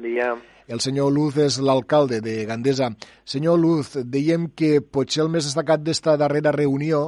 Bon 0.00 0.08
dia. 0.08 0.32
El 0.66 0.80
senyor 0.80 1.10
Luz 1.12 1.36
és 1.36 1.58
l'alcalde 1.60 2.22
de 2.24 2.46
Gandesa. 2.48 2.86
Senyor 3.28 3.58
Luz, 3.60 3.90
dèiem 4.00 4.46
que 4.56 4.78
potser 4.80 5.26
el 5.26 5.28
més 5.28 5.44
destacat 5.44 5.82
d'esta 5.84 6.14
darrera 6.16 6.54
reunió 6.56 7.02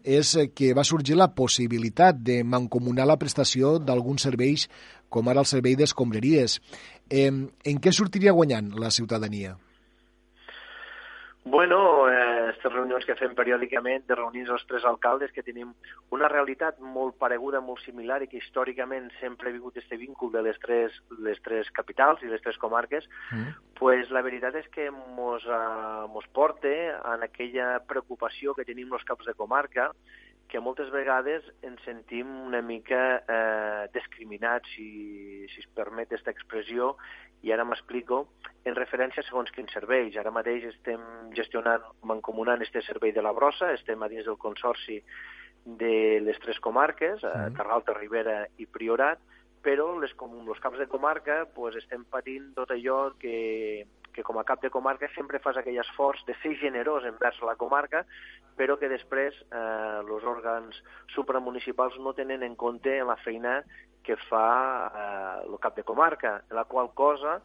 és 0.00 0.32
que 0.56 0.72
va 0.72 0.86
sorgir 0.88 1.18
la 1.18 1.28
possibilitat 1.36 2.22
de 2.24 2.38
mancomunar 2.48 3.04
la 3.10 3.18
prestació 3.20 3.76
d'alguns 3.82 4.24
serveis, 4.24 4.64
com 5.12 5.28
ara 5.28 5.44
el 5.44 5.50
servei 5.50 5.76
d'escombraries. 5.76 6.56
Eh, 7.10 7.28
en 7.28 7.84
què 7.84 7.92
sortiria 7.92 8.32
guanyant 8.32 8.72
la 8.80 8.94
ciutadania? 8.96 9.58
Bueno, 11.50 12.10
eh, 12.10 12.38
aquestes 12.58 12.72
reunions 12.72 13.06
que 13.08 13.14
fem 13.16 13.32
periòdicament, 13.36 14.02
de 14.08 14.16
reunir 14.18 14.42
els 14.52 14.64
tres 14.68 14.84
alcaldes, 14.84 15.30
que 15.32 15.44
tenim 15.46 15.70
una 16.12 16.28
realitat 16.28 16.76
molt 16.96 17.16
pareguda, 17.16 17.62
molt 17.64 17.80
similar, 17.86 18.18
i 18.22 18.28
que 18.28 18.36
històricament 18.42 19.08
sempre 19.20 19.48
ha 19.48 19.54
vingut 19.54 19.78
aquest 19.78 19.94
vínculo 19.96 20.34
de 20.34 20.42
les 20.44 20.60
tres, 20.60 20.98
les 21.24 21.40
tres 21.46 21.70
capitals 21.72 22.20
i 22.22 22.28
les 22.28 22.44
tres 22.44 22.58
comarques, 22.60 23.08
mm. 23.32 23.56
pues 23.80 24.12
la 24.12 24.22
veritat 24.26 24.58
és 24.60 24.68
que 24.74 24.90
mos, 24.92 25.46
uh, 25.48 26.04
mos 26.12 26.28
porta 26.36 26.74
en 27.14 27.24
aquella 27.24 27.78
preocupació 27.88 28.52
que 28.52 28.68
tenim 28.68 28.92
els 28.92 29.08
caps 29.08 29.30
de 29.30 29.36
comarca, 29.38 29.92
que 30.48 30.60
moltes 30.64 30.88
vegades 30.90 31.44
ens 31.66 31.82
sentim 31.84 32.28
una 32.46 32.62
mica 32.64 33.00
eh, 33.20 33.88
discriminats, 33.94 34.70
si, 34.74 35.46
si 35.52 35.60
es 35.62 35.68
permet 35.76 36.08
aquesta 36.08 36.32
expressió, 36.32 36.94
i 37.44 37.52
ara 37.54 37.66
m'explico, 37.68 38.24
en 38.66 38.74
referència 38.74 39.22
segons 39.26 39.52
quins 39.54 39.72
serveis. 39.76 40.16
Ara 40.18 40.32
mateix 40.34 40.64
estem 40.72 41.02
gestionant, 41.36 41.84
mancomunant 42.02 42.64
este 42.64 42.82
servei 42.86 43.12
de 43.14 43.22
la 43.22 43.34
brossa, 43.36 43.72
estem 43.76 44.02
a 44.02 44.08
dins 44.10 44.26
del 44.26 44.40
consorci 44.40 44.98
de 45.68 46.18
les 46.24 46.38
tres 46.40 46.58
comarques, 46.64 47.20
sí. 47.20 47.54
Terralta, 47.58 47.94
Ribera 47.98 48.40
i 48.56 48.66
Priorat, 48.66 49.20
però 49.62 49.90
les, 50.00 50.14
com 50.16 50.32
els 50.46 50.60
caps 50.62 50.80
de 50.80 50.88
comarca 50.88 51.42
pues, 51.54 51.76
estem 51.76 52.04
patint 52.08 52.52
tot 52.56 52.70
allò 52.72 53.12
que, 53.20 53.84
que 54.14 54.24
com 54.26 54.38
a 54.38 54.44
cap 54.44 54.62
de 54.62 54.70
comarca 54.70 55.08
sempre 55.14 55.40
fas 55.42 55.56
aquell 55.56 55.78
esforç 55.82 56.24
de 56.26 56.34
ser 56.42 56.54
generós 56.60 57.06
envers 57.08 57.40
la 57.46 57.56
comarca, 57.56 58.04
però 58.58 58.76
que 58.78 58.90
després 58.90 59.36
eh, 59.50 60.00
els 60.02 60.24
òrgans 60.24 60.82
supramunicipals 61.14 61.98
no 62.02 62.14
tenen 62.18 62.42
en 62.42 62.56
compte 62.56 62.96
la 63.04 63.16
feina 63.22 63.60
que 64.02 64.16
fa 64.28 64.48
eh, 64.88 65.46
el 65.46 65.58
cap 65.62 65.76
de 65.76 65.86
comarca, 65.86 66.40
la 66.50 66.64
qual 66.64 66.92
cosa 66.94 67.38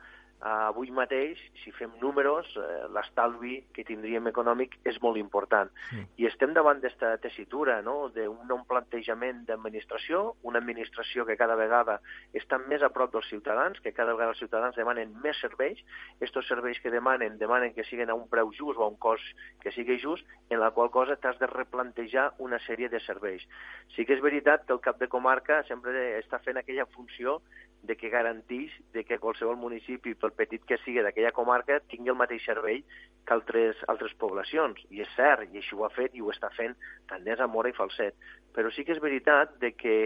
Uh, 0.44 0.68
avui 0.68 0.90
mateix, 0.92 1.40
si 1.62 1.72
fem 1.72 1.94
números, 2.02 2.50
uh, 2.60 2.90
l'estalvi 2.92 3.62
que 3.72 3.86
tindríem 3.88 4.26
econòmic 4.28 4.74
és 4.84 4.98
molt 5.00 5.16
important. 5.16 5.70
Sí. 5.88 6.02
I 6.20 6.28
estem 6.28 6.52
davant 6.52 6.82
d'aquesta 6.84 7.14
tessitura, 7.24 7.78
no?, 7.86 8.10
d'un 8.12 8.42
nou 8.50 8.60
plantejament 8.68 9.46
d'administració, 9.48 10.36
una 10.44 10.60
administració 10.60 11.24
que 11.24 11.38
cada 11.40 11.56
vegada 11.56 12.02
està 12.36 12.60
més 12.60 12.84
a 12.84 12.92
prop 12.92 13.14
dels 13.14 13.30
ciutadans, 13.32 13.80
que 13.80 13.96
cada 13.96 14.18
vegada 14.18 14.36
els 14.36 14.44
ciutadans 14.44 14.76
demanen 14.76 15.16
més 15.24 15.40
serveis, 15.40 15.80
aquests 16.18 16.52
serveis 16.52 16.84
que 16.84 16.92
demanen, 16.92 17.40
demanen 17.40 17.72
que 17.72 17.88
siguin 17.88 18.12
a 18.12 18.20
un 18.20 18.28
preu 18.28 18.52
just 18.52 18.76
o 18.76 18.84
a 18.84 18.92
un 18.92 19.00
cost 19.00 19.24
que 19.64 19.72
sigui 19.72 19.96
just, 20.04 20.28
en 20.50 20.60
la 20.60 20.74
qual 20.76 20.92
cosa 20.92 21.16
t'has 21.16 21.40
de 21.40 21.48
replantejar 21.48 22.34
una 22.44 22.60
sèrie 22.68 22.92
de 22.92 23.00
serveis. 23.08 23.48
Sí 23.96 24.04
que 24.04 24.18
és 24.18 24.26
veritat 24.26 24.68
que 24.68 24.76
el 24.76 24.84
cap 24.84 25.00
de 25.00 25.08
comarca 25.08 25.64
sempre 25.72 26.18
està 26.20 26.44
fent 26.44 26.60
aquella 26.60 26.90
funció 26.92 27.40
de 27.84 27.96
que 28.00 28.10
garantís 28.10 28.72
de 28.94 29.04
que 29.04 29.20
qualsevol 29.20 29.58
municipi, 29.60 30.16
pel 30.16 30.32
petit 30.38 30.64
que 30.68 30.80
sigui 30.84 31.04
d'aquella 31.04 31.34
comarca, 31.36 31.82
tingui 31.92 32.14
el 32.14 32.20
mateix 32.20 32.46
servei 32.48 32.80
que 33.28 33.36
altres, 33.36 33.80
altres 33.92 34.16
poblacions. 34.20 34.80
I 34.90 35.04
és 35.04 35.12
cert, 35.18 35.50
i 35.52 35.60
així 35.60 35.76
ho 35.76 35.84
ha 35.86 35.92
fet 35.94 36.16
i 36.16 36.24
ho 36.24 36.32
està 36.32 36.50
fent 36.56 36.78
Candesa, 37.12 37.48
Mora 37.48 37.72
i 37.74 37.76
Falset. 37.78 38.16
Però 38.56 38.72
sí 38.72 38.86
que 38.88 38.96
és 38.96 39.04
veritat 39.04 39.58
de 39.60 39.74
que 39.76 39.98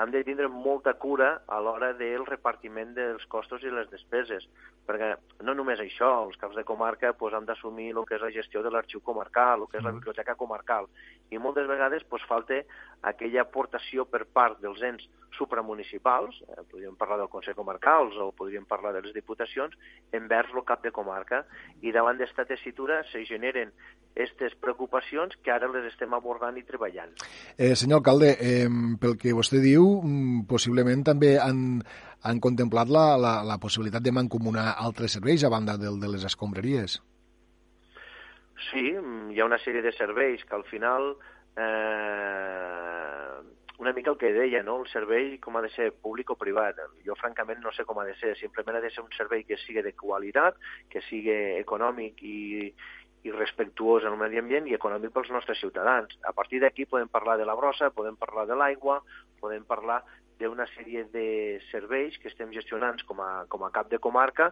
hem 0.00 0.10
de 0.10 0.22
tindre 0.24 0.48
molta 0.48 0.94
cura 0.94 1.42
a 1.46 1.58
l'hora 1.60 1.92
del 1.92 2.24
repartiment 2.26 2.94
dels 2.96 3.24
costos 3.28 3.62
i 3.62 3.72
les 3.72 3.90
despeses, 3.92 4.46
perquè 4.88 5.12
no 5.44 5.54
només 5.54 5.80
això, 5.84 6.10
els 6.26 6.38
caps 6.40 6.56
de 6.56 6.64
comarca 6.64 7.12
pues, 7.12 7.34
han 7.36 7.46
d'assumir 7.48 7.90
el 7.92 8.04
que 8.08 8.16
és 8.16 8.24
la 8.24 8.32
gestió 8.32 8.62
de 8.64 8.72
l'arxiu 8.72 9.02
comarcal, 9.04 9.62
el 9.62 9.68
que 9.70 9.78
és 9.82 9.84
la 9.84 9.92
biblioteca 9.92 10.36
comarcal, 10.40 10.88
i 11.30 11.38
moltes 11.38 11.68
vegades 11.68 12.04
pues, 12.08 12.24
falta 12.28 12.62
aquella 13.02 13.44
aportació 13.44 14.06
per 14.08 14.24
part 14.24 14.62
dels 14.64 14.80
ens 14.86 15.08
supramunicipals, 15.36 16.42
eh, 16.42 16.62
podríem 16.70 16.96
parlar 16.96 17.18
del 17.18 17.28
Consell 17.28 17.56
Comarcal 17.56 18.12
o 18.20 18.32
podríem 18.32 18.64
parlar 18.64 18.92
de 18.92 19.02
les 19.02 19.14
diputacions, 19.14 19.74
envers 20.12 20.52
el 20.54 20.64
cap 20.64 20.82
de 20.82 20.92
comarca, 20.92 21.44
i 21.80 21.92
davant 21.92 22.18
d'esta 22.18 22.44
tessitura 22.44 23.02
se 23.10 23.24
generen 23.24 23.72
aquestes 24.12 24.54
preocupacions 24.60 25.34
que 25.42 25.50
ara 25.50 25.70
les 25.72 25.86
estem 25.88 26.12
abordant 26.12 26.56
i 26.60 26.64
treballant. 26.68 27.14
Eh, 27.56 27.74
senyor 27.74 28.02
alcalde, 28.02 28.34
eh, 28.38 28.68
pel 29.00 29.16
que 29.16 29.32
vostè 29.32 29.62
diu, 29.64 29.81
mm, 29.84 30.44
possiblement 30.50 31.04
també 31.06 31.34
han, 31.40 31.80
han 32.22 32.40
contemplat 32.40 32.92
la, 32.92 33.06
la, 33.20 33.34
la 33.46 33.58
possibilitat 33.62 34.04
de 34.04 34.14
mancomunar 34.14 34.72
altres 34.78 35.18
serveis 35.18 35.44
a 35.44 35.52
banda 35.52 35.78
del 35.80 36.00
de 36.00 36.10
les 36.12 36.24
escombraries. 36.28 37.00
Sí, 38.70 38.84
hi 38.94 39.40
ha 39.40 39.48
una 39.48 39.58
sèrie 39.62 39.82
de 39.82 39.92
serveis 39.96 40.44
que 40.46 40.54
al 40.54 40.64
final 40.70 41.14
eh, 41.56 43.40
una 43.82 43.92
mica 43.92 44.12
el 44.12 44.18
que 44.18 44.32
deia, 44.32 44.62
no? 44.62 44.78
el 44.80 44.88
servei 44.92 45.38
com 45.42 45.56
ha 45.58 45.62
de 45.64 45.70
ser 45.74 45.90
públic 45.92 46.30
o 46.30 46.38
privat. 46.38 46.78
Jo 47.06 47.16
francament 47.18 47.58
no 47.64 47.72
sé 47.74 47.84
com 47.88 47.98
ha 47.98 48.06
de 48.06 48.14
ser, 48.20 48.36
simplement 48.38 48.78
ha 48.78 48.84
de 48.84 48.92
ser 48.94 49.02
un 49.02 49.10
servei 49.16 49.42
que 49.48 49.58
sigui 49.58 49.82
de 49.82 49.94
qualitat, 49.98 50.60
que 50.88 51.02
sigui 51.08 51.34
econòmic 51.58 52.22
i, 52.22 52.70
i 53.22 53.32
respectuós 53.34 54.04
el 54.08 54.16
medi 54.18 54.40
ambient 54.40 54.66
i 54.66 54.74
econòmic 54.78 55.12
pels 55.14 55.30
nostres 55.30 55.60
ciutadans. 55.62 56.16
A 56.26 56.32
partir 56.32 56.60
d'aquí 56.62 56.86
podem 56.86 57.08
parlar 57.08 57.38
de 57.38 57.46
la 57.46 57.54
brossa, 57.58 57.92
podem 57.94 58.16
parlar 58.16 58.46
de 58.50 58.58
l'aigua, 58.58 59.00
podem 59.40 59.64
parlar 59.64 60.02
d'una 60.40 60.66
sèrie 60.74 61.04
de 61.12 61.60
serveis 61.70 62.18
que 62.18 62.28
estem 62.32 62.50
gestionant 62.52 62.98
com 63.06 63.20
a, 63.22 63.44
com 63.48 63.62
a 63.64 63.70
cap 63.70 63.90
de 63.90 64.00
comarca 64.02 64.50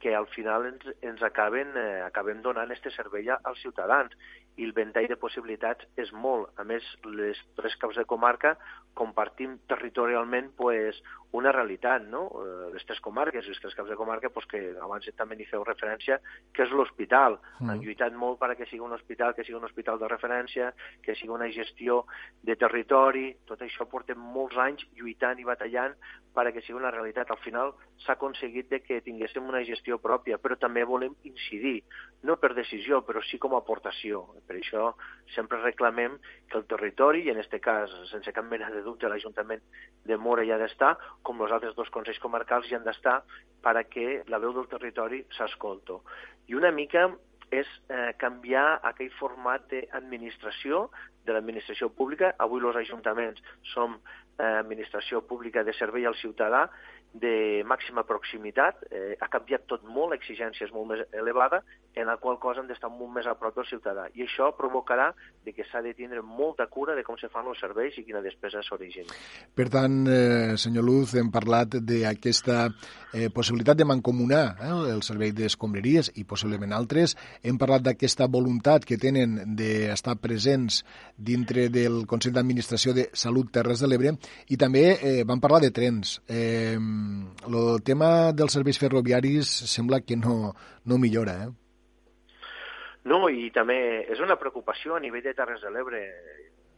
que 0.00 0.14
al 0.14 0.26
final 0.28 0.66
ens, 0.68 0.84
ens 1.02 1.22
acaben, 1.22 1.72
eh, 1.76 2.02
acabem 2.04 2.42
donant 2.44 2.70
aquest 2.72 2.88
servei 2.96 3.28
als 3.32 3.60
ciutadans 3.62 4.12
i 4.56 4.64
el 4.64 4.72
ventall 4.76 5.08
de 5.10 5.18
possibilitats 5.20 5.86
és 6.00 6.12
molt. 6.12 6.48
A 6.56 6.64
més, 6.64 6.84
les 7.04 7.38
tres 7.58 7.76
caps 7.80 7.98
de 8.00 8.06
comarca 8.08 8.56
compartim 8.96 9.58
territorialment 9.68 10.50
pues, 10.56 10.96
una 11.36 11.52
realitat, 11.52 12.06
no? 12.08 12.22
Eh, 12.40 12.68
les 12.72 12.84
tres 12.88 13.00
comarques, 13.04 13.44
les 13.44 13.60
tres 13.60 13.74
caps 13.76 13.90
de 13.92 13.96
comarca, 14.00 14.30
pues, 14.32 14.46
que 14.48 14.60
abans 14.80 15.08
també 15.18 15.36
n'hi 15.36 15.48
feu 15.50 15.64
referència, 15.66 16.18
que 16.56 16.64
és 16.64 16.72
l'hospital. 16.72 17.36
Mm. 17.60 17.70
Han 17.70 17.82
lluitat 17.84 18.16
molt 18.16 18.40
perquè 18.40 18.68
sigui 18.70 18.84
un 18.86 18.96
hospital, 18.96 19.34
que 19.36 19.44
sigui 19.44 19.58
un 19.58 19.68
hospital 19.68 20.00
de 20.00 20.08
referència, 20.08 20.72
que 21.04 21.14
sigui 21.18 21.34
una 21.36 21.50
gestió 21.52 22.04
de 22.42 22.56
territori, 22.56 23.28
tot 23.50 23.60
això 23.66 23.84
portem 23.90 24.18
molts 24.18 24.56
anys 24.56 24.86
lluitant 24.96 25.38
i 25.42 25.44
batallant 25.44 25.96
perquè 26.36 26.62
sigui 26.64 26.80
una 26.80 26.92
realitat. 26.92 27.30
Al 27.32 27.40
final 27.44 27.72
s'ha 28.04 28.16
aconseguit 28.16 28.68
de 28.72 28.80
que 28.84 29.00
tinguéssim 29.04 29.44
una 29.48 29.64
gestió 29.64 30.00
pròpia, 30.02 30.40
però 30.40 30.56
també 30.60 30.84
volem 30.84 31.14
incidir, 31.28 31.78
no 32.28 32.36
per 32.40 32.54
decisió, 32.56 33.02
però 33.04 33.22
sí 33.24 33.40
com 33.40 33.56
a 33.56 33.62
aportació. 33.64 34.24
Per 34.46 34.56
això 34.56 34.92
sempre 35.34 35.60
reclamem 35.62 36.16
que 36.50 36.58
el 36.60 36.66
territori, 36.70 37.24
i 37.26 37.32
en 37.32 37.40
aquest 37.42 37.58
cas, 37.64 37.92
sense 38.10 38.32
cap 38.32 38.46
mena 38.46 38.70
de 38.70 38.82
dubte, 38.86 39.08
l'Ajuntament 39.10 39.62
de 40.06 40.16
Mora 40.16 40.44
hi 40.46 40.52
ha 40.54 40.60
d'estar, 40.62 40.94
com 41.22 41.42
els 41.42 41.54
altres 41.56 41.74
dos 41.78 41.90
consells 41.94 42.22
comarcals 42.22 42.70
hi 42.70 42.78
han 42.78 42.86
d'estar 42.86 43.20
perquè 43.66 44.22
la 44.30 44.38
veu 44.42 44.54
del 44.54 44.70
territori 44.70 45.24
s'escolto. 45.36 46.02
I 46.46 46.54
una 46.54 46.70
mica 46.70 47.08
és 47.54 47.66
eh, 47.88 48.12
canviar 48.18 48.80
aquell 48.86 49.12
format 49.18 49.66
d'administració, 49.70 50.86
de 51.26 51.34
l'administració 51.34 51.90
pública. 51.94 52.32
Avui 52.42 52.62
els 52.62 52.78
ajuntaments 52.82 53.42
som 53.72 53.96
eh, 53.96 54.44
administració 54.46 55.22
pública 55.26 55.64
de 55.66 55.74
servei 55.74 56.06
al 56.06 56.18
ciutadà 56.18 56.66
de 57.12 57.62
màxima 57.64 58.04
proximitat, 58.04 58.82
eh, 58.90 59.16
ha 59.20 59.28
canviat 59.32 59.66
tot 59.66 59.84
molt, 59.84 60.12
l'exigència 60.12 60.66
és 60.66 60.72
molt 60.72 60.90
més 60.90 61.04
elevada, 61.12 61.62
en 61.96 62.06
la 62.06 62.18
qual 62.20 62.36
cosa 62.38 62.60
hem 62.60 62.68
d'estar 62.68 62.90
molt 62.92 63.14
més 63.14 63.26
a 63.26 63.34
prop 63.40 63.54
del 63.56 63.64
ciutadà. 63.64 64.04
I 64.14 64.26
això 64.26 64.50
provocarà 64.56 65.08
de 65.44 65.54
que 65.56 65.64
s'ha 65.64 65.80
de 65.80 65.94
tindre 65.96 66.20
molta 66.20 66.66
cura 66.66 66.94
de 66.94 67.02
com 67.02 67.16
se 67.16 67.30
fan 67.32 67.48
els 67.48 67.60
serveis 67.62 67.96
i 67.96 68.04
quina 68.04 68.20
despesa 68.20 68.60
s'origina. 68.62 69.16
Per 69.56 69.68
tant, 69.72 70.02
eh, 70.06 70.56
senyor 70.60 70.84
Luz, 70.84 71.14
hem 71.16 71.30
parlat 71.32 71.78
d'aquesta 71.80 72.68
eh, 73.14 73.30
possibilitat 73.32 73.80
de 73.80 73.88
mancomunar 73.88 74.44
eh, 74.60 74.92
el 74.92 75.00
servei 75.02 75.32
d'escombraries 75.32 76.12
i 76.20 76.26
possiblement 76.28 76.76
altres. 76.76 77.16
Hem 77.42 77.56
parlat 77.56 77.88
d'aquesta 77.88 78.28
voluntat 78.28 78.84
que 78.84 79.00
tenen 79.00 79.56
d'estar 79.56 80.18
presents 80.20 80.82
dintre 81.16 81.70
del 81.72 82.04
Consell 82.06 82.36
d'Administració 82.36 82.92
de 82.92 83.08
Salut 83.16 83.48
Terres 83.50 83.80
de 83.80 83.88
l'Ebre 83.88 84.12
i 84.52 84.60
també 84.60 84.84
eh, 85.00 85.24
vam 85.24 85.40
parlar 85.40 85.62
de 85.64 85.72
trens. 85.72 86.18
Eh, 86.28 86.76
el 87.46 87.82
tema 87.86 88.32
dels 88.32 88.56
serveis 88.56 88.78
ferroviaris 88.80 89.50
sembla 89.70 90.00
que 90.00 90.16
no, 90.16 90.54
no 90.84 90.98
millora, 90.98 91.36
eh? 91.44 91.54
No, 93.06 93.28
i 93.30 93.52
també 93.54 93.76
és 94.10 94.20
una 94.22 94.34
preocupació 94.40 94.96
a 94.96 95.02
nivell 95.02 95.22
de 95.22 95.34
Terres 95.38 95.62
de 95.62 95.70
l'Ebre. 95.70 96.02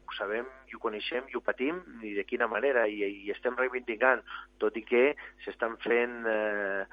Ho 0.08 0.16
sabem 0.16 0.44
i 0.68 0.76
ho 0.76 0.80
coneixem 0.80 1.26
i 1.28 1.36
ho 1.36 1.40
patim 1.44 1.80
i 2.04 2.14
de 2.16 2.24
quina 2.28 2.48
manera 2.48 2.86
i, 2.88 3.00
i 3.24 3.32
estem 3.32 3.56
reivindicant, 3.56 4.22
tot 4.60 4.76
i 4.76 4.84
que 4.84 5.02
s'estan 5.44 5.76
fent 5.84 6.22
eh, 6.28 6.84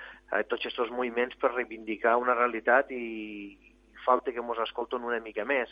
tots 0.52 0.68
aquests 0.68 0.92
moviments 0.92 1.36
per 1.40 1.54
reivindicar 1.54 2.18
una 2.20 2.36
realitat 2.36 2.92
i, 2.96 3.56
falta 4.06 4.32
que 4.32 4.42
ens 4.44 4.62
escolten 4.64 5.04
una 5.04 5.20
mica 5.20 5.44
més. 5.46 5.72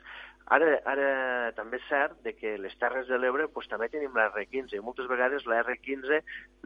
Ara, 0.52 0.74
ara 0.90 1.10
també 1.56 1.80
és 1.80 1.86
cert 1.88 2.18
de 2.26 2.34
que 2.36 2.58
les 2.60 2.76
Terres 2.82 3.08
de 3.08 3.20
l'Ebre 3.20 3.48
pues, 3.54 3.70
també 3.72 3.88
tenim 3.94 4.16
la 4.18 4.28
R15. 4.32 4.82
Moltes 4.84 5.08
vegades 5.08 5.46
la 5.48 5.62
R15, 5.64 6.20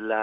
la, 0.09 0.21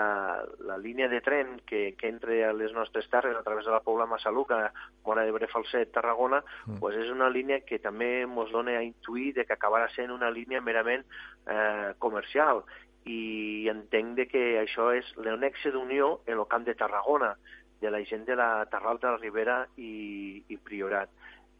la 0.66 0.78
línia 0.80 1.08
de 1.12 1.20
tren 1.24 1.58
que, 1.68 1.94
que 1.98 2.10
entra 2.10 2.40
a 2.48 2.54
les 2.56 2.72
nostres 2.74 3.08
terres 3.12 3.36
a 3.36 3.44
través 3.46 3.64
de 3.68 3.74
la 3.74 3.82
Pobla 3.84 4.08
Massaluca, 4.10 4.72
Mora 5.06 5.26
d'Ebre, 5.26 5.50
Falset, 5.52 5.92
Tarragona, 5.94 6.42
mm. 6.66 6.80
pues 6.82 6.98
és 6.98 7.12
una 7.12 7.30
línia 7.30 7.60
que 7.66 7.78
també 7.82 8.24
ens 8.24 8.54
dona 8.54 8.78
a 8.78 8.86
intuir 8.86 9.32
de 9.38 9.44
que 9.46 9.54
acabarà 9.54 9.90
sent 9.94 10.10
una 10.14 10.32
línia 10.34 10.64
merament 10.64 11.04
eh, 11.46 11.92
comercial 11.98 12.64
i 13.04 13.68
entenc 13.68 14.16
de 14.16 14.26
que 14.30 14.44
això 14.62 14.88
és 14.96 15.10
l'enexe 15.20 15.70
d'unió 15.74 16.20
en 16.26 16.38
el 16.38 16.48
camp 16.48 16.64
de 16.64 16.74
Tarragona, 16.74 17.34
de 17.80 17.90
la 17.90 18.00
gent 18.08 18.24
de 18.24 18.36
la 18.36 18.64
Terralta, 18.72 19.12
la 19.12 19.20
Ribera 19.20 19.58
i, 19.76 20.42
i 20.48 20.56
Priorat 20.56 21.10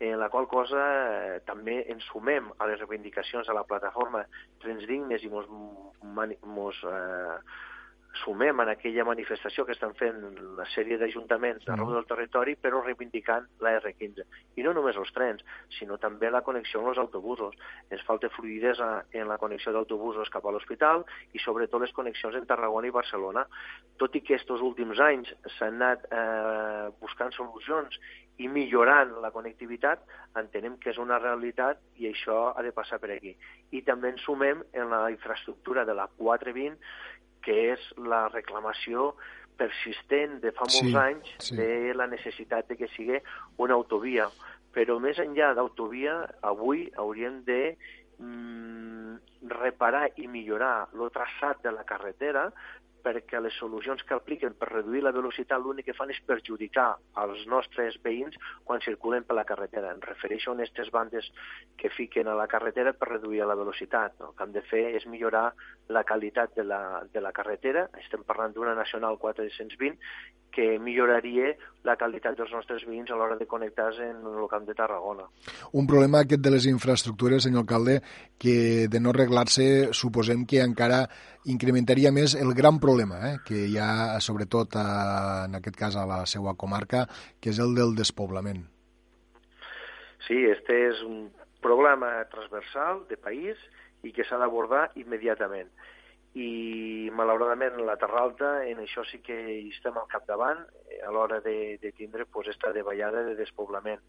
en 0.00 0.18
la 0.18 0.28
qual 0.28 0.48
cosa 0.50 0.80
eh, 0.80 1.36
també 1.46 1.82
ens 1.92 2.06
sumem 2.10 2.50
a 2.58 2.66
les 2.70 2.80
reivindicacions 2.80 3.46
de 3.46 3.54
la 3.54 3.64
plataforma 3.68 4.24
Trens 4.62 4.86
Dignes 4.90 5.22
i 5.22 5.30
mos, 5.30 5.46
mos 6.56 6.80
eh, 6.90 7.38
sumem 8.24 8.60
en 8.64 8.70
aquella 8.72 9.04
manifestació 9.04 9.64
que 9.66 9.74
estan 9.76 9.94
fent 9.98 10.20
la 10.58 10.66
sèrie 10.72 10.98
d'ajuntaments 10.98 11.66
d'arreu 11.66 11.92
del 11.92 12.08
territori, 12.08 12.56
però 12.56 12.80
reivindicant 12.82 13.46
la 13.64 13.76
R15. 13.78 14.24
I 14.56 14.64
no 14.66 14.72
només 14.76 14.98
els 15.00 15.12
trens, 15.14 15.44
sinó 15.78 15.98
també 16.02 16.30
la 16.32 16.42
connexió 16.46 16.80
amb 16.80 16.92
els 16.94 17.02
autobusos. 17.02 17.54
Ens 17.90 18.04
falta 18.08 18.32
fluidesa 18.34 19.04
en 19.12 19.28
la 19.28 19.38
connexió 19.38 19.72
d'autobusos 19.72 20.32
cap 20.32 20.46
a 20.46 20.54
l'hospital 20.54 21.04
i 21.32 21.42
sobretot 21.44 21.84
les 21.84 21.92
connexions 21.92 22.36
en 22.38 22.48
Tarragona 22.48 22.88
i 22.88 22.96
Barcelona. 22.96 23.46
Tot 24.00 24.16
i 24.16 24.24
que 24.24 24.34
aquests 24.34 24.64
últims 24.64 25.00
anys 25.04 25.30
s'han 25.58 25.76
anat 25.80 26.06
eh, 26.10 26.90
buscant 27.00 27.32
solucions 27.36 27.98
i 28.42 28.48
millorant 28.50 29.12
la 29.22 29.30
connectivitat, 29.30 30.02
entenem 30.40 30.78
que 30.82 30.90
és 30.90 30.98
una 30.98 31.20
realitat 31.20 31.78
i 32.02 32.08
això 32.10 32.48
ha 32.50 32.62
de 32.66 32.72
passar 32.74 32.98
per 33.02 33.12
aquí. 33.14 33.34
I 33.70 33.82
també 33.86 34.10
ens 34.10 34.24
sumem 34.26 34.64
en 34.72 34.90
la 34.90 35.04
infraestructura 35.14 35.84
de 35.86 35.94
la 35.94 36.08
420, 36.18 36.74
que 37.44 37.56
és 37.74 37.88
la 38.10 38.26
reclamació 38.32 39.12
persistent 39.58 40.40
de 40.42 40.50
fa 40.54 40.66
molts 40.66 40.80
sí, 40.80 40.96
anys 40.98 41.34
sí. 41.48 41.56
de 41.58 41.94
la 41.96 42.08
necessitat 42.10 42.68
de 42.70 42.78
que 42.80 42.90
sigui 42.94 43.20
una 43.62 43.78
autovia. 43.78 44.28
Però 44.74 44.98
més 44.98 45.20
enllà 45.22 45.52
d'autovia, 45.54 46.16
avui 46.42 46.88
hauríem 46.98 47.42
de 47.46 47.60
mm, 48.18 49.44
reparar 49.54 50.08
i 50.18 50.26
millorar 50.26 50.88
el 50.94 51.12
traçat 51.14 51.62
de 51.62 51.74
la 51.76 51.84
carretera 51.86 52.48
perquè 53.04 53.40
les 53.42 53.56
solucions 53.60 54.02
que 54.08 54.16
apliquen 54.16 54.56
per 54.58 54.70
reduir 54.70 55.02
la 55.04 55.12
velocitat 55.12 55.60
l'únic 55.60 55.90
que 55.90 55.96
fan 55.96 56.12
és 56.14 56.20
perjudicar 56.26 56.88
els 57.24 57.44
nostres 57.50 57.98
veïns 58.04 58.38
quan 58.64 58.82
circulen 58.84 59.26
per 59.28 59.36
la 59.38 59.46
carretera. 59.48 59.92
Em 59.92 60.02
refereixo 60.04 60.52
a 60.52 60.56
aquestes 60.56 60.90
bandes 60.94 61.28
que 61.80 61.92
fiquen 61.92 62.28
a 62.28 62.38
la 62.38 62.48
carretera 62.50 62.94
per 62.96 63.10
reduir 63.12 63.44
la 63.44 63.58
velocitat. 63.58 64.16
El 64.20 64.32
que 64.36 64.46
hem 64.46 64.54
de 64.56 64.64
fer 64.70 64.84
és 64.98 65.06
millorar 65.06 65.50
la 65.88 66.04
qualitat 66.08 66.56
de 66.56 66.64
la, 66.64 66.80
de 67.12 67.20
la 67.20 67.34
carretera. 67.36 67.88
Estem 68.00 68.24
parlant 68.24 68.56
d'una 68.56 68.74
Nacional 68.78 69.20
420 69.20 69.98
que 70.54 70.78
milloraria 70.78 71.50
la 71.84 71.96
qualitat 71.98 72.38
dels 72.38 72.52
nostres 72.54 72.84
veïns 72.86 73.10
a 73.10 73.18
l'hora 73.18 73.36
de 73.36 73.46
connectar-se 73.50 74.06
en 74.06 74.22
el 74.22 74.46
camp 74.48 74.68
de 74.68 74.76
Tarragona. 74.78 75.26
Un 75.74 75.88
problema 75.90 76.22
aquest 76.22 76.44
de 76.44 76.52
les 76.54 76.68
infraestructures, 76.70 77.42
senyor 77.42 77.66
alcalde, 77.66 77.98
que 78.38 78.86
de 78.88 79.00
no 79.02 79.10
arreglar-se 79.10 79.66
suposem 79.92 80.46
que 80.46 80.62
encara 80.62 81.02
incrementaria 81.50 82.12
més 82.12 82.34
el 82.38 82.54
gran 82.56 82.80
problema 82.80 83.20
eh, 83.28 83.34
que 83.46 83.66
hi 83.68 83.78
ha, 83.78 84.20
sobretot, 84.24 84.76
a, 84.80 85.44
en 85.48 85.58
aquest 85.60 85.76
cas 85.76 85.96
a 85.96 86.06
la 86.08 86.24
seva 86.30 86.56
comarca, 86.56 87.04
que 87.40 87.52
és 87.52 87.60
el 87.62 87.74
del 87.76 87.94
despoblament. 87.98 88.64
Sí, 90.26 90.38
este 90.48 90.78
és 90.88 91.02
un 91.04 91.28
problema 91.64 92.16
transversal 92.32 93.04
de 93.08 93.16
país 93.20 93.60
i 94.04 94.12
que 94.12 94.24
s'ha 94.24 94.40
d'abordar 94.40 94.90
immediatament 95.00 95.70
i 96.34 97.10
malauradament 97.14 97.76
la 97.86 97.94
Terra 97.96 98.24
Alta 98.26 98.48
en 98.66 98.80
això 98.82 99.04
sí 99.06 99.20
que 99.22 99.36
hi 99.54 99.68
estem 99.70 99.94
al 100.00 100.08
capdavant 100.10 100.64
eh, 100.90 100.98
a 101.06 101.12
l'hora 101.14 101.38
de, 101.44 101.78
de 101.80 101.92
tindre 101.92 102.26
pues, 102.26 102.48
esta 102.50 102.72
davallada 102.74 103.22
de 103.22 103.36
despoblament. 103.38 104.02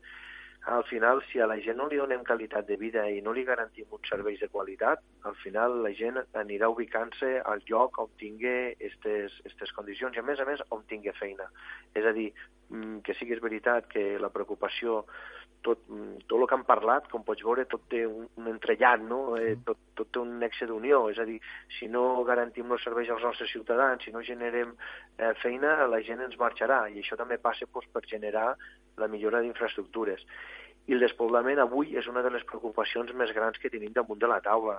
Al 0.65 0.83
final, 0.83 1.21
si 1.29 1.39
a 1.39 1.45
la 1.45 1.59
gent 1.61 1.77
no 1.77 1.85
li 1.85 1.99
donem 2.01 2.23
qualitat 2.25 2.65
de 2.65 2.75
vida 2.81 3.03
i 3.13 3.19
no 3.21 3.35
li 3.37 3.43
garantim 3.45 3.91
uns 3.93 4.09
serveis 4.09 4.39
de 4.41 4.47
qualitat, 4.49 5.03
al 5.29 5.35
final 5.43 5.77
la 5.83 5.91
gent 5.93 6.17
anirà 6.41 6.71
ubicant-se 6.73 7.29
al 7.51 7.61
lloc 7.69 7.99
on 8.01 8.09
tingui 8.17 8.73
aquestes 8.87 9.75
condicions 9.77 10.17
i, 10.17 10.23
a 10.23 10.25
més 10.25 10.41
a 10.41 10.47
més, 10.49 10.63
on 10.73 10.81
tingui 10.89 11.13
feina. 11.19 11.45
És 11.93 12.09
a 12.09 12.15
dir, 12.17 12.31
mm, 12.71 13.03
que 13.05 13.13
sigui 13.13 13.37
veritat 13.45 13.85
que 13.93 14.17
la 14.17 14.33
preocupació 14.33 15.03
tot, 15.65 15.81
tot 16.29 16.37
el 16.37 16.47
que 16.49 16.57
han 16.57 16.65
parlat, 16.67 17.07
com 17.11 17.25
pots 17.27 17.43
veure, 17.45 17.65
tot 17.71 17.85
té 17.91 18.03
un, 18.07 18.27
un 18.41 18.49
entrellat, 18.51 19.03
no? 19.09 19.19
Eh, 19.39 19.55
tot, 19.67 19.81
tot 19.97 20.11
té 20.13 20.21
un 20.21 20.35
nexe 20.41 20.67
d'unió, 20.69 21.05
és 21.13 21.21
a 21.21 21.25
dir, 21.27 21.39
si 21.79 21.89
no 21.91 22.05
garantim 22.27 22.71
els 22.75 22.85
serveis 22.85 23.09
als 23.13 23.25
nostres 23.25 23.51
ciutadans, 23.53 24.05
si 24.05 24.13
no 24.13 24.23
generem 24.25 24.75
eh, 24.75 25.33
feina, 25.41 25.77
la 25.91 26.01
gent 26.05 26.21
ens 26.25 26.37
marxarà, 26.41 26.85
i 26.91 27.01
això 27.01 27.17
també 27.19 27.39
passa 27.41 27.67
doncs, 27.71 27.89
per 27.93 28.05
generar 28.11 28.51
la 29.01 29.09
millora 29.11 29.41
d'infraestructures. 29.43 30.23
I 30.85 30.93
el 30.93 31.01
despoblament 31.01 31.57
avui 31.61 31.95
és 31.97 32.05
una 32.11 32.21
de 32.21 32.29
les 32.29 32.43
preocupacions 32.45 33.09
més 33.17 33.31
grans 33.33 33.57
que 33.61 33.71
tenim 33.73 33.93
damunt 33.93 34.19
de 34.21 34.27
la 34.29 34.37
taula. 34.45 34.75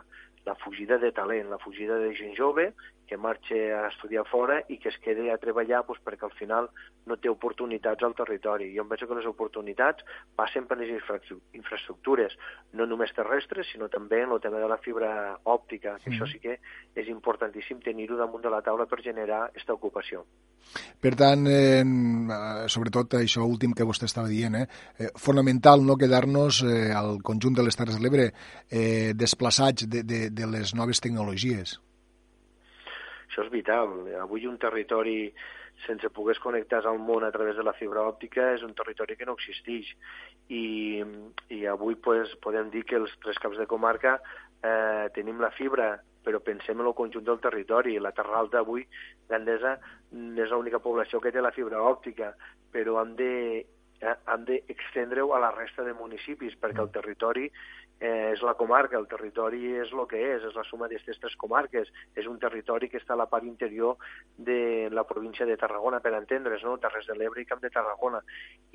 La 0.47 0.55
fugida 0.61 1.01
de 1.03 1.11
talent, 1.11 1.49
la 1.51 1.59
fugida 1.59 1.97
de 1.99 2.13
gent 2.15 2.37
jove 2.39 2.69
que 3.11 3.19
marxa 3.19 3.59
a 3.81 3.89
estudiar 3.89 4.23
fora 4.31 4.61
i 4.71 4.79
que 4.83 4.91
es 4.93 4.99
quede 5.03 5.27
a 5.33 5.39
treballar 5.43 5.83
doncs, 5.87 6.03
perquè 6.07 6.29
al 6.29 6.35
final 6.39 6.71
no 7.11 7.19
té 7.19 7.31
oportunitats 7.31 8.07
al 8.07 8.15
territori. 8.19 8.71
Jo 8.77 8.87
em 8.87 8.91
penso 8.93 9.11
que 9.11 9.19
les 9.19 9.27
oportunitats 9.27 10.07
passen 10.39 10.71
per 10.71 10.79
les 10.79 10.95
infraestructures, 10.95 12.39
no 12.73 12.87
només 12.87 13.15
terrestres, 13.19 13.71
sinó 13.73 13.91
també 13.91 14.23
en 14.23 14.35
el 14.35 14.43
tema 14.43 14.63
de 14.63 14.71
la 14.71 14.79
fibra 14.79 15.11
òptica, 15.43 15.99
que 16.03 16.11
mm. 16.11 16.15
això 16.15 16.31
sí 16.31 16.43
que 16.43 16.61
és 16.95 17.11
importantíssim 17.11 17.83
tenir-ho 17.83 18.19
damunt 18.19 18.47
de 18.47 18.55
la 18.55 18.63
taula 18.63 18.87
per 18.87 19.03
generar 19.03 19.49
aquesta 19.49 19.75
ocupació. 19.75 20.23
Per 21.01 21.13
tant, 21.17 21.47
eh, 21.49 21.83
sobretot 22.73 23.19
això 23.21 23.45
últim 23.47 23.75
que 23.77 23.87
vostè 23.87 24.09
estava 24.09 24.29
dient, 24.29 24.57
eh, 24.59 24.67
eh, 24.99 25.11
fonamental 25.17 25.85
no 25.85 25.97
quedar-nos 25.97 26.63
eh, 26.65 26.93
al 26.93 27.23
conjunt 27.23 27.57
de 27.57 27.67
les 27.67 27.77
Terres 27.77 27.99
de 27.99 28.03
l'Ebre 28.03 28.31
eh, 28.71 29.13
desplaçats 29.15 29.87
de, 29.89 30.03
de, 30.03 30.31
de 30.31 30.49
les 30.51 30.75
noves 30.75 31.01
tecnologies. 31.01 31.79
Això 33.29 33.45
és 33.45 33.53
vital. 33.53 33.93
Avui 34.23 34.47
un 34.49 34.59
territori 34.59 35.33
sense 35.85 36.09
poder 36.09 36.39
connectar 36.41 36.81
al 36.87 36.99
món 36.99 37.25
a 37.25 37.31
través 37.31 37.57
de 37.57 37.65
la 37.67 37.75
fibra 37.77 38.07
òptica 38.09 38.55
és 38.55 38.63
un 38.65 38.73
territori 38.75 39.17
que 39.17 39.27
no 39.29 39.37
existeix. 39.37 39.93
I, 40.49 41.03
i 41.53 41.67
avui 41.69 41.99
pues, 42.01 42.33
podem 42.43 42.71
dir 42.73 42.87
que 42.89 42.97
els 42.97 43.13
tres 43.23 43.39
caps 43.43 43.61
de 43.61 43.69
comarca 43.69 44.17
eh, 44.63 45.07
tenim 45.15 45.43
la 45.43 45.53
fibra 45.53 45.97
però 46.27 46.41
pensem 46.43 46.81
en 46.83 46.91
el 46.91 46.97
conjunt 46.99 47.25
del 47.29 47.39
territori. 47.39 47.95
La 48.03 48.11
Terra 48.17 48.41
Alta 48.43 48.65
avui, 48.65 48.83
Gandesa, 49.31 49.77
és 50.11 50.51
l'única 50.51 50.83
població 50.83 51.23
que 51.23 51.31
té 51.31 51.45
la 51.45 51.55
fibra 51.55 51.85
òptica, 51.87 52.33
però 52.75 52.99
hem 53.03 53.15
de 53.21 53.33
eh, 54.01 54.17
hem 54.33 54.47
d'extendre-ho 54.49 55.33
a 55.33 55.41
la 55.45 55.53
resta 55.55 55.87
de 55.87 55.95
municipis, 55.95 56.59
perquè 56.61 56.83
el 56.83 56.91
territori 56.95 57.47
eh, 58.01 58.33
és 58.33 58.43
la 58.43 58.55
comarca, 58.55 58.99
el 58.99 59.09
territori 59.09 59.73
és 59.81 59.93
el 59.93 60.05
que 60.11 60.21
és, 60.35 60.45
és 60.45 60.57
la 60.57 60.65
suma 60.69 60.89
d'aquestes 60.89 61.21
tres 61.23 61.37
comarques, 61.41 61.89
és 62.15 62.27
un 62.29 62.39
territori 62.43 62.91
que 62.93 63.01
està 63.01 63.15
a 63.15 63.21
la 63.21 63.29
part 63.31 63.47
interior 63.49 63.97
de 64.37 64.89
la 64.93 65.07
província 65.09 65.47
de 65.47 65.57
Tarragona, 65.57 66.01
per 66.05 66.13
entendre's, 66.19 66.65
no? 66.65 66.77
Terres 66.83 67.09
de 67.09 67.17
l'Ebre 67.17 67.43
i 67.43 67.49
Camp 67.49 67.63
de 67.63 67.71
Tarragona, 67.73 68.21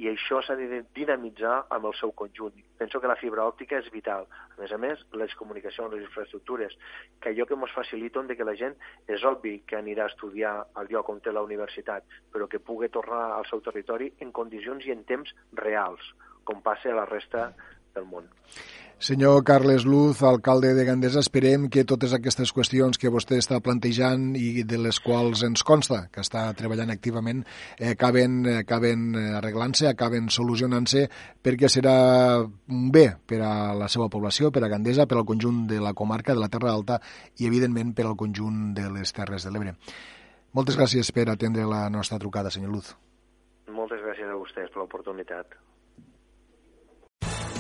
i 0.02 0.10
això 0.10 0.42
s'ha 0.42 0.58
de 0.58 0.84
dinamitzar 0.96 1.68
amb 1.70 1.90
el 1.92 1.98
seu 2.00 2.14
conjunt. 2.18 2.58
Penso 2.78 3.02
que 3.02 3.12
la 3.12 3.20
fibra 3.20 3.46
òptica 3.46 3.78
és 3.78 3.92
vital. 3.94 4.28
A 4.56 4.62
més 4.62 4.74
a 4.74 4.80
més, 4.82 5.06
les 5.14 5.36
comunicacions, 5.38 5.94
les 5.94 6.06
infraestructures, 6.08 6.78
que 7.22 7.34
allò 7.34 7.46
que 7.46 7.58
ens 7.60 7.78
faciliten 7.78 8.28
de 8.28 8.38
que 8.38 8.48
la 8.48 8.58
gent 8.58 8.78
és 9.08 9.24
obvi 9.28 9.60
que 9.68 9.78
anirà 9.78 10.08
a 10.08 10.14
estudiar 10.14 10.56
al 10.74 10.90
lloc 10.90 11.10
on 11.14 11.22
té 11.22 11.34
la 11.34 11.46
universitat, 11.46 12.04
però 12.34 12.50
que 12.50 12.60
pugui 12.60 12.90
tornar 12.90 13.36
al 13.38 13.46
seu 13.50 13.62
territori 13.62 14.12
en 14.20 14.32
condicions 14.32 14.86
i 14.86 14.96
en 14.96 15.06
temps 15.06 15.36
reals, 15.54 16.02
com 16.44 16.62
passa 16.66 16.90
a 16.90 16.98
la 16.98 17.06
resta 17.06 17.52
del 17.94 18.08
món. 18.10 18.32
Senyor 19.02 19.44
Carles 19.44 19.84
Luz, 19.84 20.22
alcalde 20.22 20.76
de 20.76 20.84
Gandesa, 20.86 21.24
esperem 21.26 21.64
que 21.74 21.82
totes 21.90 22.12
aquestes 22.14 22.52
qüestions 22.54 23.00
que 23.02 23.10
vostè 23.10 23.40
està 23.42 23.58
plantejant 23.66 24.36
i 24.38 24.62
de 24.62 24.78
les 24.78 25.00
quals 25.02 25.42
ens 25.48 25.64
consta 25.66 26.04
que 26.14 26.22
està 26.22 26.44
treballant 26.54 26.94
activament 26.94 27.40
eh, 27.80 27.96
acaben, 27.96 28.36
acaben 28.60 29.08
arreglant-se, 29.40 29.88
acaben 29.90 30.30
solucionant-se 30.30 31.08
perquè 31.42 31.66
serà 31.74 31.96
un 32.46 32.92
bé 32.94 33.08
per 33.26 33.42
a 33.42 33.74
la 33.74 33.90
seva 33.90 34.06
població, 34.06 34.54
per 34.54 34.62
a 34.68 34.70
Gandesa, 34.70 35.08
per 35.10 35.18
al 35.18 35.26
conjunt 35.26 35.66
de 35.74 35.82
la 35.82 35.96
comarca 35.98 36.38
de 36.38 36.46
la 36.46 36.52
Terra 36.54 36.70
Alta 36.70 37.00
i, 37.40 37.50
evidentment, 37.50 37.96
per 37.98 38.06
al 38.06 38.16
conjunt 38.22 38.76
de 38.78 38.86
les 39.00 39.18
Terres 39.18 39.50
de 39.50 39.56
l'Ebre. 39.56 39.74
Moltes 40.54 40.78
gràcies 40.78 41.10
per 41.10 41.26
atendre 41.34 41.66
la 41.66 41.88
nostra 41.90 42.22
trucada, 42.22 42.54
senyor 42.54 42.78
Luz. 42.78 42.94
Moltes 43.66 44.06
gràcies 44.06 44.30
a 44.30 44.38
vostès 44.38 44.70
per 44.70 44.86
l'oportunitat. 44.86 45.58